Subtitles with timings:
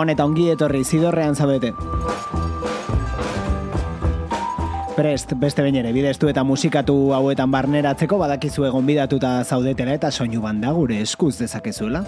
[0.00, 1.74] Gabon eta ongi etorri zidorrean zabete.
[4.96, 10.40] Prest, beste bain ere, bideztu eta musikatu hauetan barneratzeko badakizu egon bidatuta zaudetela eta soinu
[10.40, 12.00] banda gure eskuz dezakezuela.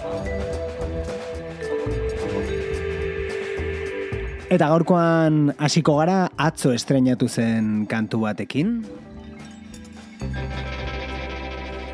[4.49, 8.79] Eta gaurkoan hasiko gara atzo estrenatu zen kantu batekin.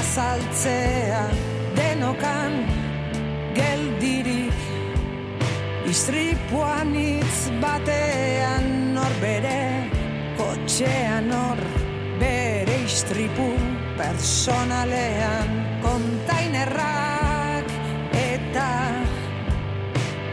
[0.00, 1.24] azaltzea.
[1.76, 2.54] Denokan
[3.58, 4.58] geldirik
[5.92, 9.57] Istripuan itz batean norbere
[10.78, 11.58] kotxean hor
[12.20, 13.46] bere istripu
[13.98, 15.48] personalean
[15.82, 17.66] kontainerrak
[18.14, 18.68] eta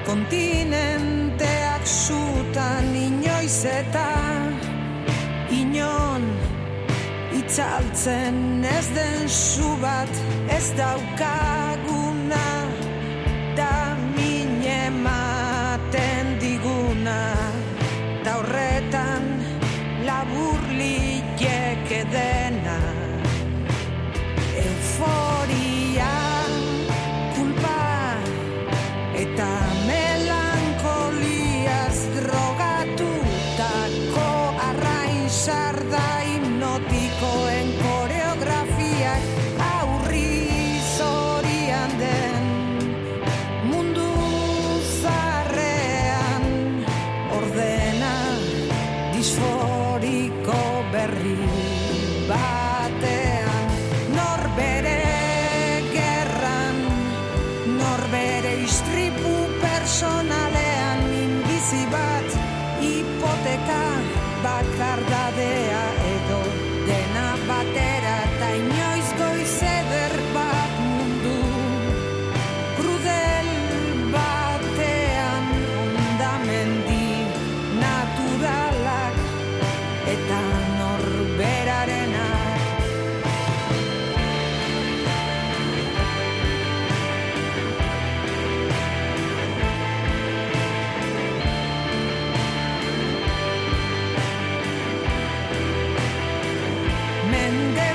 [0.05, 4.05] kontinenteak zutan inoiz eta
[5.49, 6.29] inon
[7.41, 10.13] itzaltzen ez den zu bat
[10.45, 12.64] ez daukaguna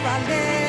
[0.02, 0.59] never let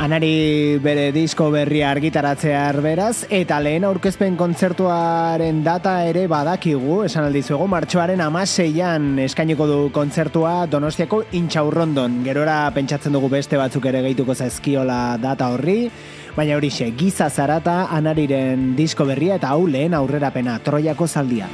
[0.00, 7.66] Anari bere disko berria argitaratzear beraz, eta lehen aurkezpen kontzertuaren data ere badakigu, esan aldizuego,
[7.68, 12.22] martxoaren amaseian eskainiko du kontzertua Donostiako intxaurrondon.
[12.24, 15.90] Gerora pentsatzen dugu beste batzuk ere gehituko zaizkiola data horri,
[16.32, 21.52] baina horixe, giza zarata anariren disko berria eta hau lehen aurrerapena, Troiako zaldia.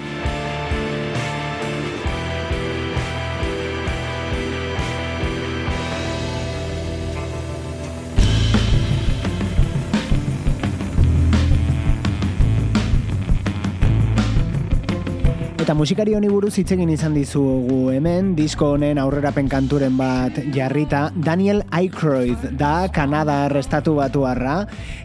[15.67, 21.09] Eta musikari honi buruz hitz egin izan dizugu hemen, disko honen aurrerapen kanturen bat jarrita,
[21.27, 24.61] Daniel Aykroyd da Kanada restatu batuarra,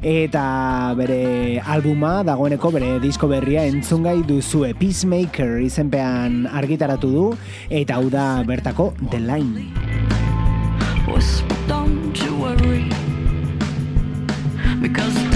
[0.06, 0.44] eta
[1.00, 7.25] bere albuma dagoeneko bere disko berria entzungai duzue Peacemaker izenpean argitaratu du,
[7.81, 9.66] eta hau da bertako The Line.
[11.10, 12.86] Whisper, don't you worry.
[14.78, 15.31] Because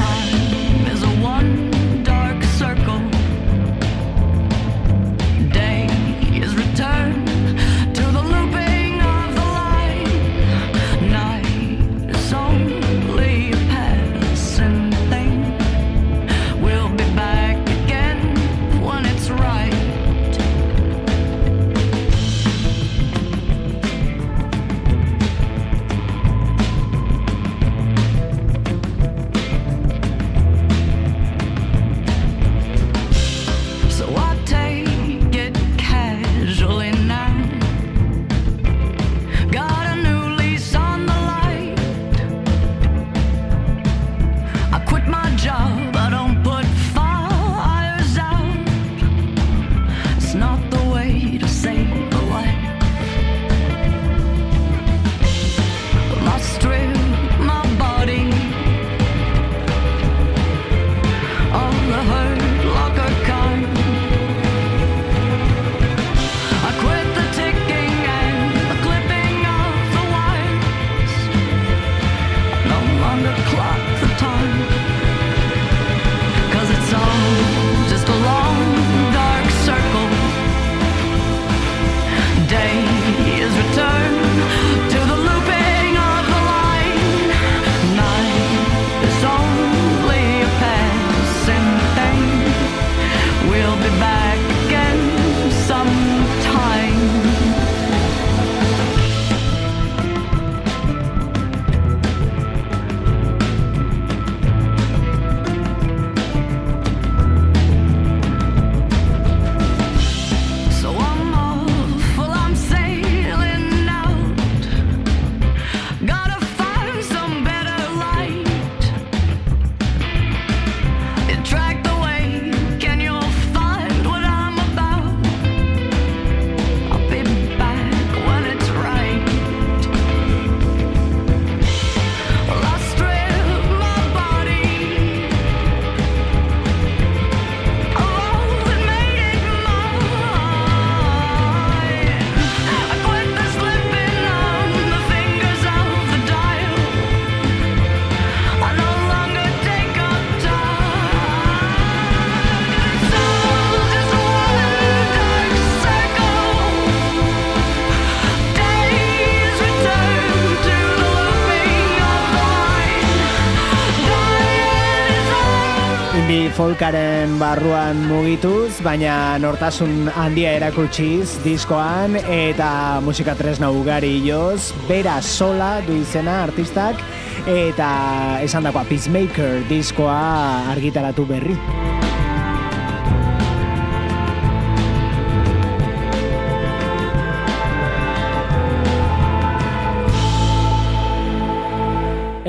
[166.76, 175.22] Indie folkaren barruan mugituz, baina nortasun handia erakutsiz diskoan eta musika tresna ugari joz, bera
[175.22, 177.00] sola du izena artistak
[177.48, 181.95] eta esan dakoa Peacemaker diskoa argitaratu berri.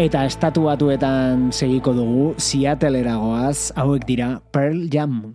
[0.06, 5.34] Eta estatu batuetan segiko dugu, Seattlera goaz, hauek dira Pearl Jam.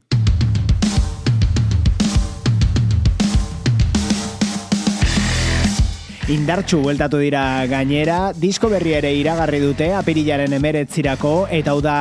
[6.31, 11.97] Indartxu bueltatu dira gainera, disko berri ere iragarri dute apirilaren emeretzirako, eta hau da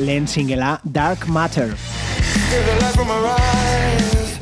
[0.00, 1.76] lehen singela Dark Matter.
[3.34, 4.38] Eyes,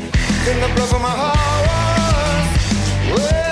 [3.17, 3.52] the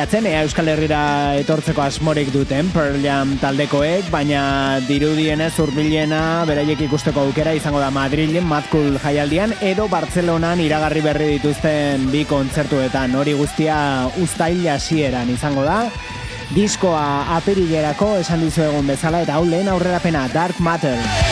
[0.00, 0.98] Begiratzen, ea Euskal Herrira
[1.36, 8.46] etortzeko asmorik duten Pearl Jam taldekoek, baina dirudienez urbilena beraiek ikusteko aukera izango da Madrilen,
[8.48, 13.12] Mad Cool jaialdian, edo Bartzelonan iragarri berri dituzten bi kontzertuetan.
[13.12, 13.76] Hori guztia
[14.24, 15.82] ustail hasieran izango da.
[16.56, 21.29] Diskoa apirilerako esan dizu egun bezala eta hau lehen aurrerapena Dark Matter.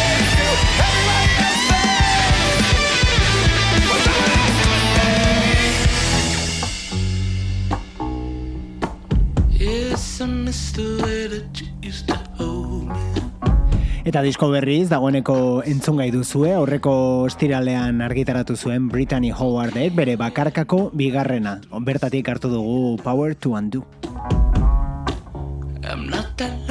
[14.09, 15.35] Eta disko berriz dagoeneko
[15.69, 16.93] entzungai duzue, horreko
[17.29, 21.59] estiralean argitaratu zuen Brittany Howardek bere bakarkako bigarrena.
[21.85, 23.85] Bertatik hartu dugu Power to Undo.
[25.85, 26.68] I'm not that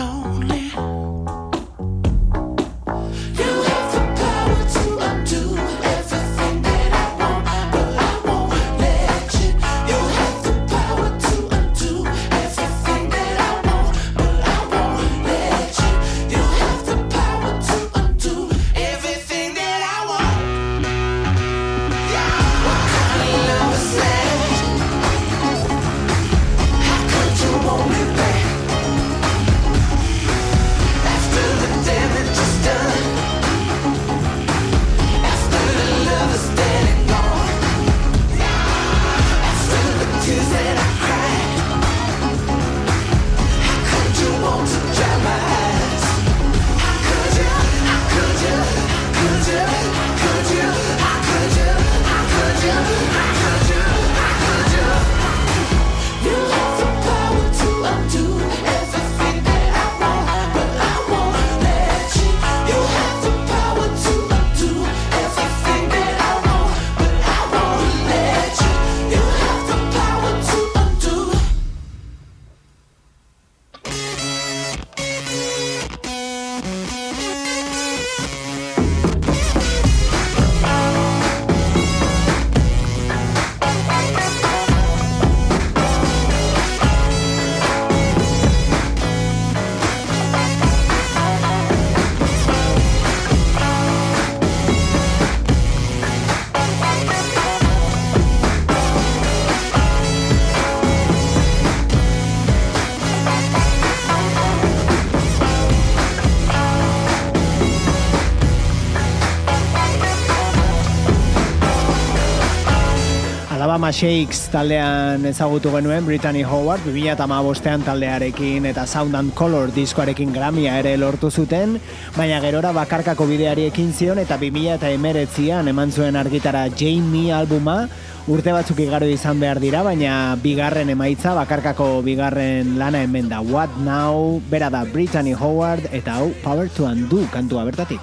[113.77, 120.79] Alabama Shakes taldean ezagutu genuen Brittany Howard 2008an taldearekin eta Sound and Color diskoarekin Grammya
[120.79, 121.75] ere lortu zuten,
[122.15, 127.84] baina gerora bakarkako bideari ekin zion eta 2008an eman zuen argitara Jamie albuma,
[128.25, 133.77] urte batzuk igaro izan behar dira, baina bigarren emaitza, bakarkako bigarren lana hemen da What
[133.86, 138.01] Now, bera da Brittany Howard eta hau Power to Undo kantua bertatik.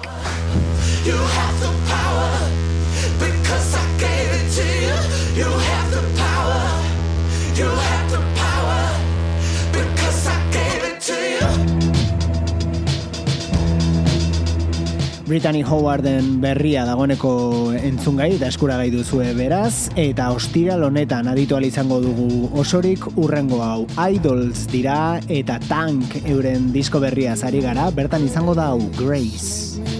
[1.03, 1.84] You have the
[15.25, 22.47] Brittany Howarden berria dagoeneko entzungai eta eskuragai duzue beraz, eta ostiral honetan aditual izango dugu
[22.55, 23.83] osorik urrengo hau.
[23.99, 29.94] Idols dira eta Tank euren disko berria zari gara, bertan izango da hau Grace.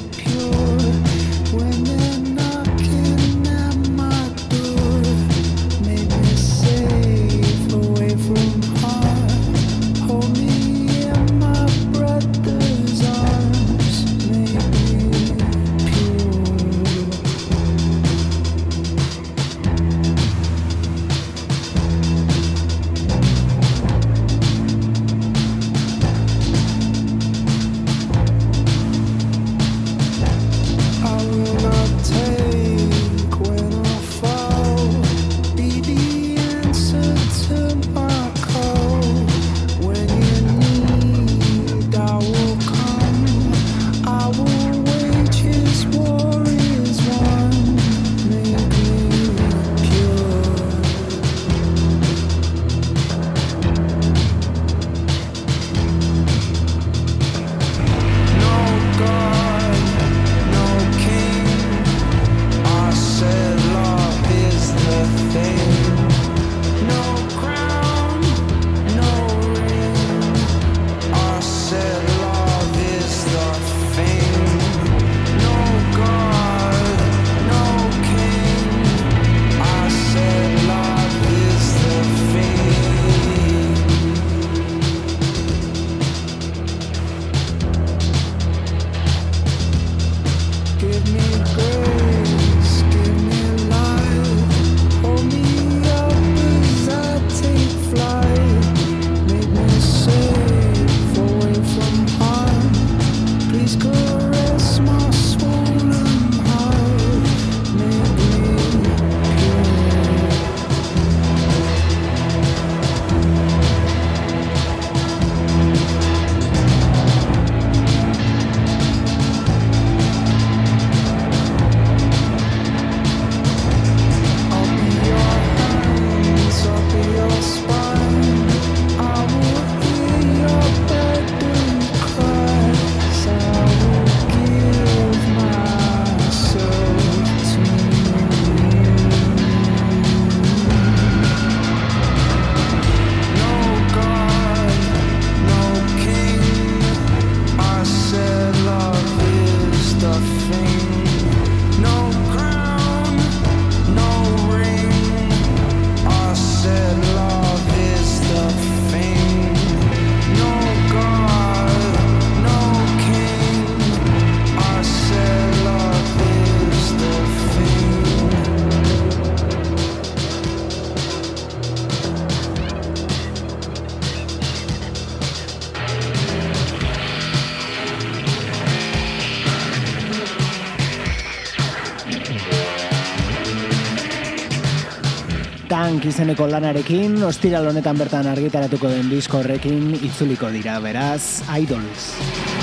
[186.10, 192.55] Izeneko lanarekin, ostiral honetan bertan argitaratuko den disko horrekin itzuliko dira, beraz, Idols.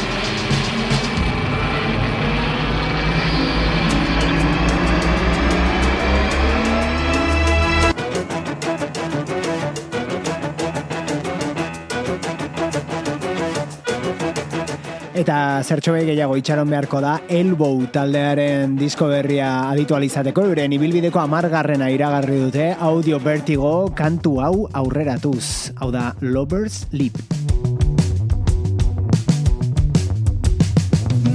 [15.23, 22.41] Eta zertxo gehiago itxaron beharko da Elbow taldearen disko berria aditualizateko euren ibilbideko amargarrena iragarri
[22.41, 25.71] dute audio vertigo kantu hau aurreratuz.
[25.79, 27.23] Hau da Lovers Leap.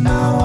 [0.04, 0.37] Lay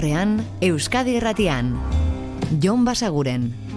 [0.00, 1.74] Zidorrean, Euskadi Erratian.
[2.58, 3.69] Jon Basaguren.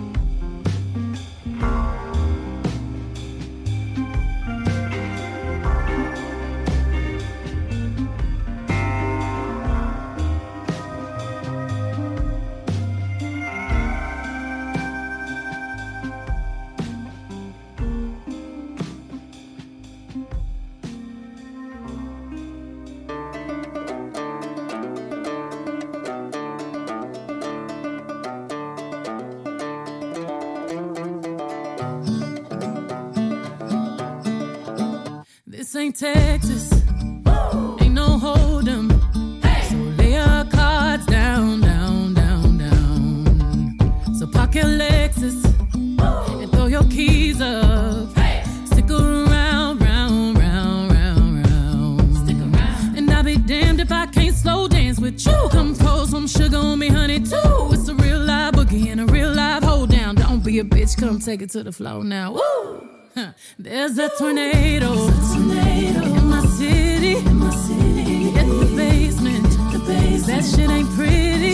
[61.34, 62.32] Take it to the floor now.
[62.32, 62.88] Woo!
[63.58, 64.92] There's a tornado.
[64.94, 67.16] in my city.
[67.16, 68.30] In my city.
[68.36, 69.50] Hit the basement.
[69.74, 70.28] The basement.
[70.28, 71.54] That shit ain't pretty.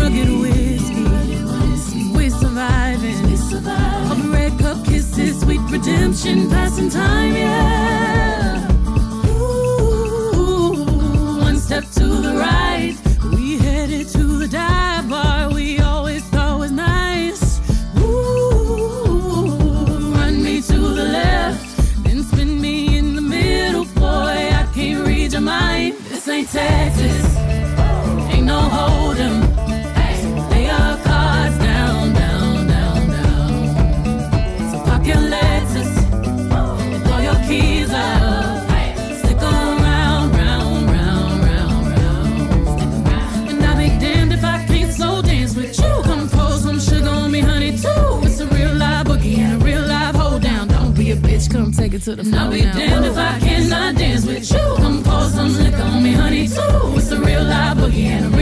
[0.00, 1.04] Rugged whiskey.
[2.16, 3.22] We surviving.
[3.30, 4.10] We surviving.
[4.10, 7.77] Of red cup kisses, sweet redemption, passing time, yeah.
[51.98, 52.40] It to the floor.
[52.40, 54.74] I'll be damned if I cannot dance with you.
[54.76, 56.96] Come pour some liquor on me, honey, too.
[56.96, 58.37] It's a real live boogie and a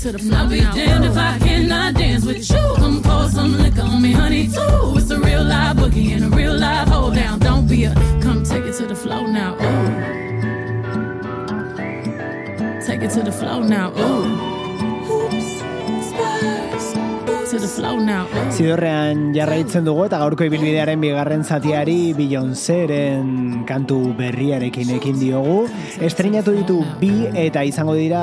[0.00, 0.38] to the floor.
[0.38, 2.74] I'll be damned if I cannot dance with you.
[2.76, 4.96] Come pour some liquor on me, honey, too.
[4.96, 7.38] It's a real live boogie and a real live hold down.
[7.38, 9.54] Don't be a come take it to the floor now.
[9.60, 9.90] Ooh.
[12.86, 13.92] Take it to the floor now.
[13.92, 14.24] Ooh.
[15.12, 15.50] Oops.
[16.08, 16.86] Spurs.
[17.50, 18.24] To the floor now.
[18.24, 18.50] Ooh.
[18.56, 25.68] Zidorrean jarraitzen dugu eta gaurko ibilbidearen bigarren zatiari Beyoncéren kantu berriarekin ekin diogu.
[26.00, 28.22] Estrenatu ditu bi eta izango dira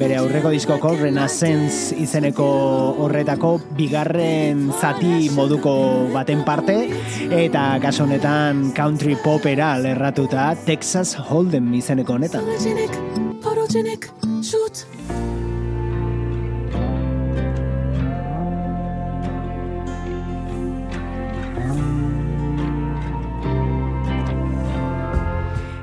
[0.00, 2.48] bere aurreko diskoko Renaissance izeneko
[3.04, 5.74] horretako bigarren zati moduko
[6.14, 6.78] baten parte
[7.30, 12.46] eta kaso honetan country popera lerratuta Texas Hold'em izeneko honetan.
[13.40, 14.10] Photogenic,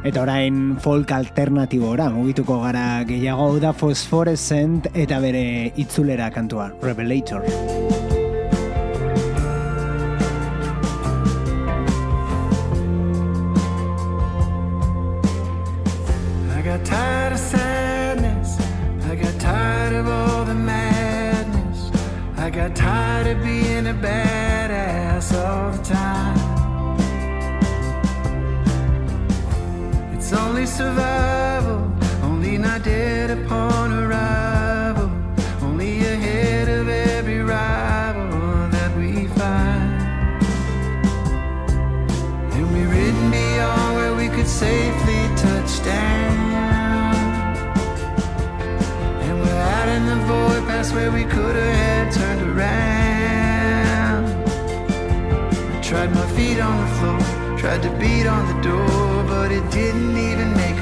[0.08, 8.16] Eta orain folk alternatibora mugituko gara gehiago da Phosphorescent eta bere itzulera kantua, Revelator.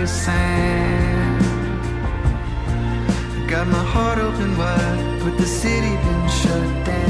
[0.06, 1.42] of sand.
[3.50, 7.04] Got my heart open wide, but the city been shut down.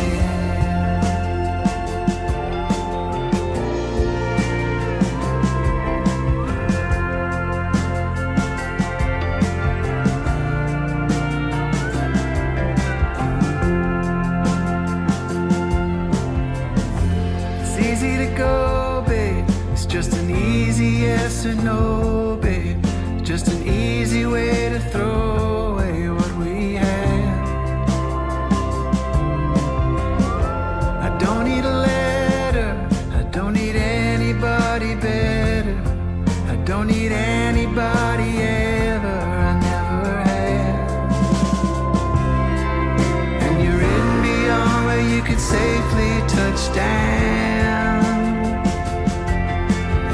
[19.71, 22.34] It's just an easy yes or no.
[23.35, 27.49] Just an easy way to throw away what we had.
[31.07, 32.87] I don't need a letter.
[33.11, 35.77] I don't need anybody better.
[36.47, 39.17] I don't need anybody ever.
[39.49, 41.01] I never had.
[43.43, 48.05] And you're in beyond where you could safely touch down.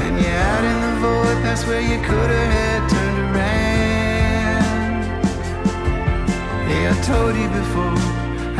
[0.02, 3.01] And you're out in the void past where you could have had turned
[6.92, 7.98] I told you before,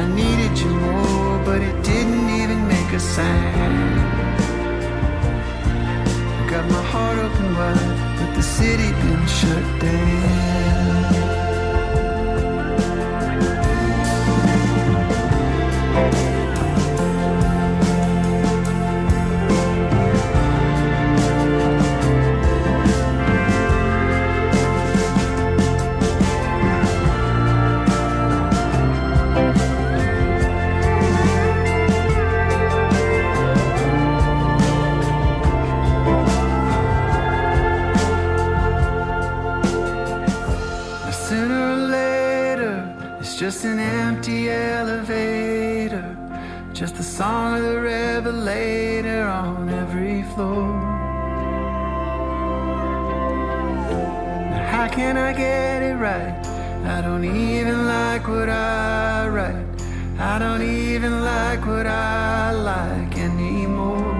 [0.02, 4.00] I needed you more, but it didn't even make a sound.
[6.40, 10.32] I got my heart open wide, but the city been shut down.
[43.42, 46.16] Just an empty elevator.
[46.72, 50.72] Just the song of the revelator on every floor.
[54.70, 56.38] How can I get it right?
[56.86, 59.66] I don't even like what I write.
[60.20, 64.14] I don't even like what I like anymore.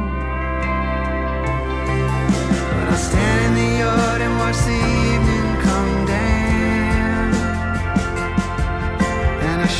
[2.74, 5.01] But I'll stand in the yard and watch the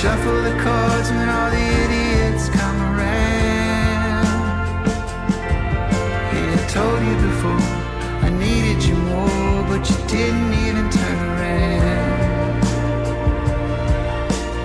[0.03, 4.27] shuffle the cards when all the idiots come around.
[6.33, 7.67] Yeah, I told you before,
[8.27, 12.61] I needed you more, but you didn't even turn around.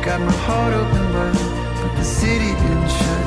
[0.03, 3.26] Got my heart open wide, but the city been shut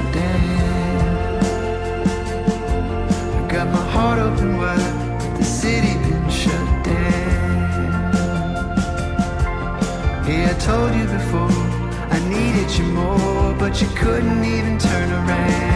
[13.80, 15.69] you couldn't even turn around.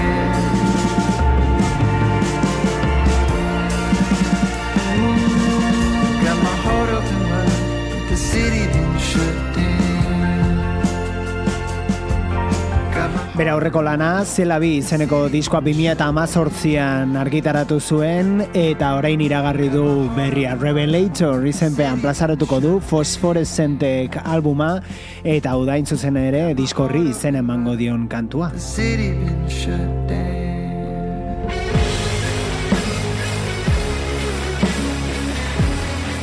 [13.34, 19.82] Bere aurreko lana, zela bi izeneko diskoa 2018an argitaratu zuen eta orain iragarri du
[20.14, 24.76] berria Revelator izenpean plazaratuko du Phosphorescentek albuma
[25.24, 28.52] eta hain zuzen ere diskorri izen emango dion kantua.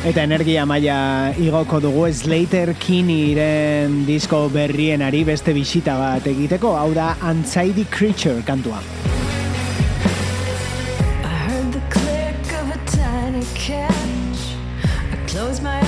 [0.02, 7.12] Eta energia maila igoko dugu Slater Kinneyren disko berrienari beste bisita bat egiteko, hau da
[7.22, 8.80] Anxiety Creature kantua.
[11.22, 14.42] I heard the click of a tiny catch.
[15.12, 15.81] I closed my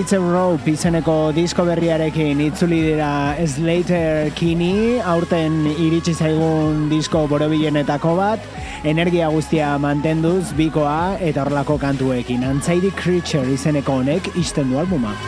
[0.00, 8.48] Hits Rope izeneko disko berriarekin itzuli dira Slater Kini, aurten iritsi zaigun disko borobilenetako bat,
[8.88, 12.48] energia guztia mantenduz, bikoa eta horlako kantuekin.
[12.48, 15.18] Antzaidi Creature izeneko honek izten du albuma.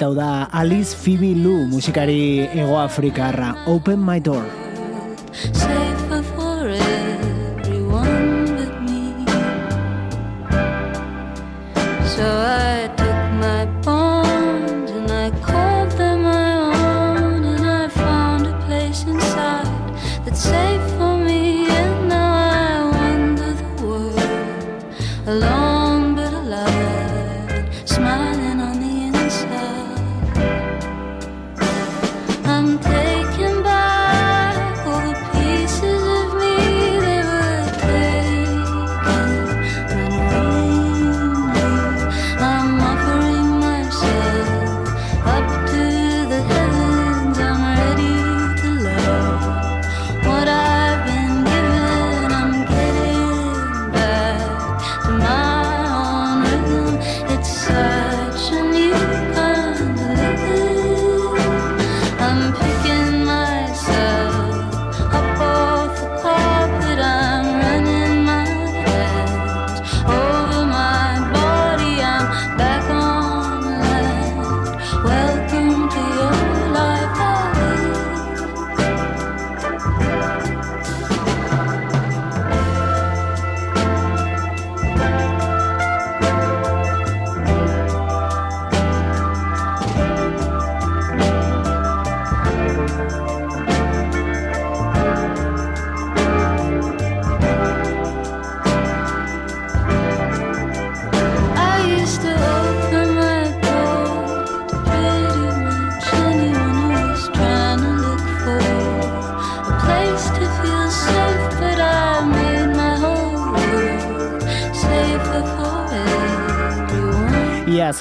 [0.00, 4.69] Eta hau da Alice Phoebe Lu musikari egoafrikarra Open My Door.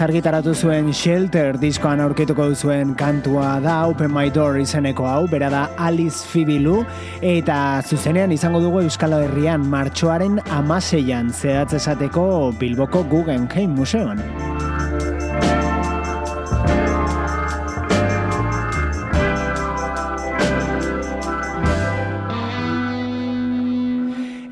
[0.06, 5.66] argitaratu zuen Shelter diskoan aurkituko duzuen kantua da Open My Door izeneko hau, bera da
[5.76, 6.84] Alice Fibilu
[7.22, 14.39] eta zuzenean izango dugu Euskal Herrian martxoaren amaseian zehatz esateko Bilboko Guggenheim Museoan.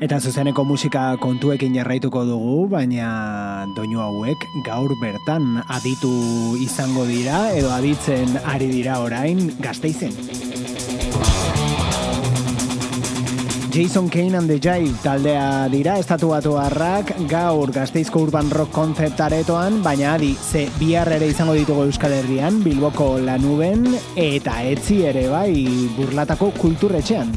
[0.08, 6.12] Eta zuzeneko musika kontuekin jarraituko dugu, baina doinu hauek gaur bertan aditu
[6.64, 10.16] izango dira edo aditzen ari dira orain gazteizen.
[13.68, 19.82] Jason Kane and the Jive taldea dira estatuatu harrak gaur gazteizko urban rock konzept aretoan,
[19.84, 23.84] baina adi ze bihar ere izango ditugu Euskal Herrian, Bilboko lanuben
[24.16, 25.52] eta etzi ere bai
[26.00, 27.36] burlatako kulturretxean.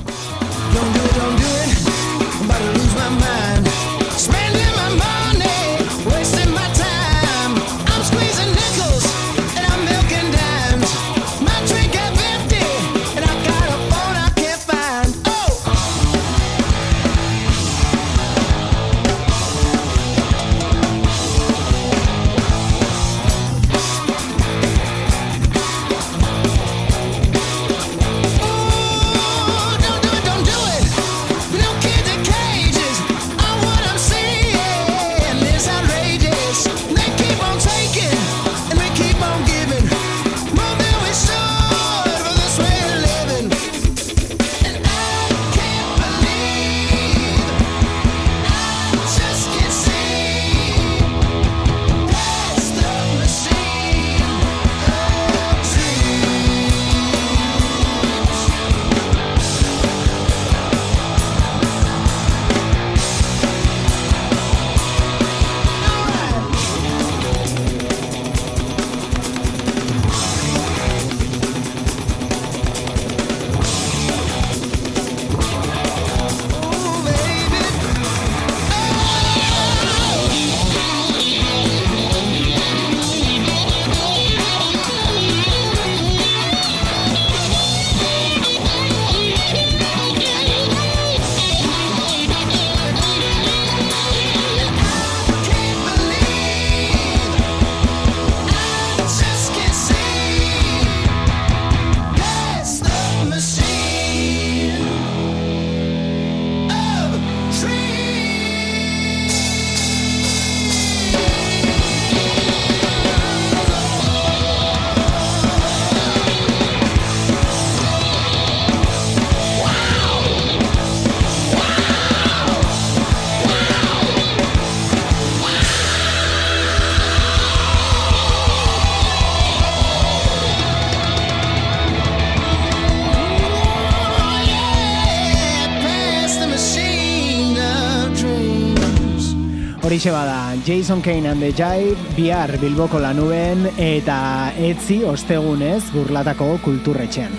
[140.72, 147.34] Jason Kane and the Jive, bihar Bilboko lanuben eta etzi ostegunez burlatako kulturretxean.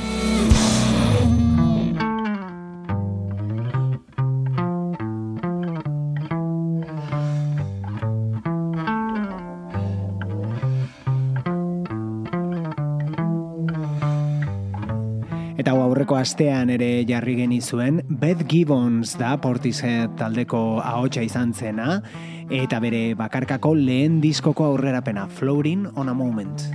[15.57, 22.03] Eta aurreko astean ere jarri genizuen, Beth Gibbons da Portishead taldeko ahotsa izan zena,
[22.51, 26.69] eta bere bakarkako lehen diskoko aurrerapena, Floating on a Moment.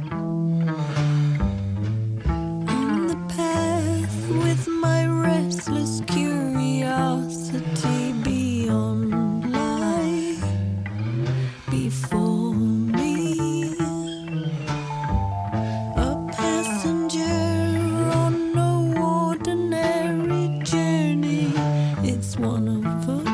[2.70, 10.44] on the path with my restless curiosity beyond life
[11.70, 13.74] before me.
[15.96, 17.22] A passenger
[18.14, 21.52] on no ordinary journey.
[22.04, 23.27] It's one of a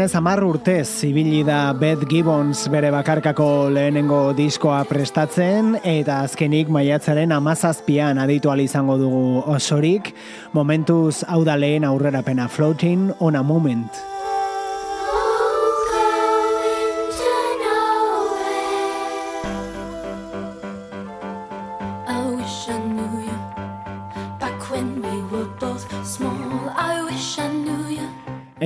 [0.00, 7.34] Irudienez amar urtez ibili da Beth Gibbons bere bakarkako lehenengo diskoa prestatzen eta azkenik maiatzaren
[7.36, 10.14] amazazpian aditu izango dugu osorik,
[10.54, 14.09] momentuz hau da lehen aurrerapena floating on a moment.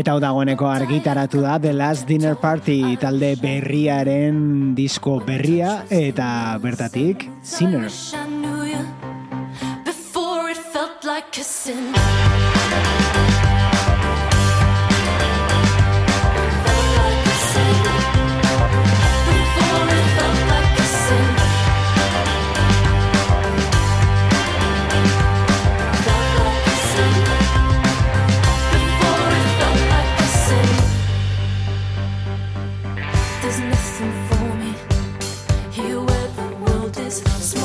[0.05, 7.25] Eta hau dagoeneko argitaratu da The Last Dinner Party talde berriaren disko berria eta bertatik
[7.41, 7.89] Sinner.
[37.15, 37.64] Smells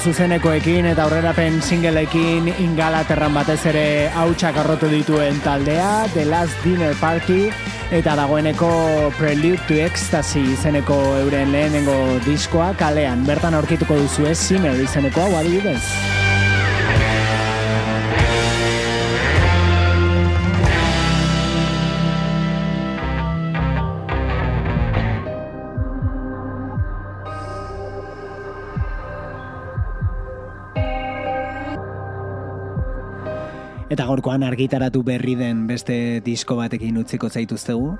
[0.00, 3.84] zuzenekoekin eta aurrerapen singleekin ingalaterran batez ere
[4.16, 7.50] hautsak arrotu dituen taldea, The Last Dinner Party,
[7.92, 8.70] eta dagoeneko
[9.18, 13.26] Prelude to Ecstasy izeneko euren lehenengo diskoa kalean.
[13.28, 15.82] Bertan aurkituko duzu ez Sinner izeneko hau adibidez.
[33.90, 37.96] Eta gaurkoan argitaratu berri den beste disko batekin utziko zaituztegu.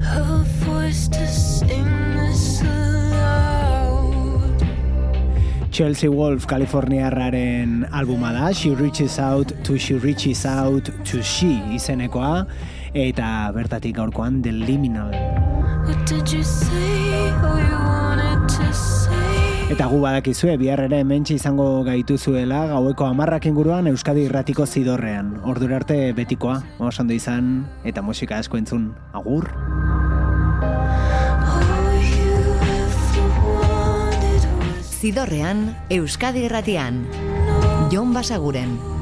[0.00, 4.64] Her voice to sing this aloud.
[5.70, 12.46] Chelsea Wolf Kaliforniarraren albuma da, She Reaches Out to She Reaches Out to She izenekoa,
[12.94, 15.12] eta bertatik gaurkoan The Liminal.
[15.84, 17.65] What did you say?
[19.66, 25.32] Eta gu badakizue, bihar ere hementxe izango gaituzuela gaueko amarrak inguruan Euskadi irratiko zidorrean.
[25.42, 28.92] Ordura arte betikoa, ondo izan, eta musika asko entzun.
[29.12, 29.50] Agur!
[34.86, 37.02] Zidorrean, Euskadi Irratian.
[37.90, 38.95] Jon Basaguren.